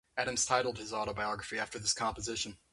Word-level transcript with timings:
Adams 0.17 0.47
titled 0.47 0.79
his 0.79 0.91
autobiography 0.93 1.59
after 1.59 1.77
this 1.77 1.93
composition. 1.93 2.57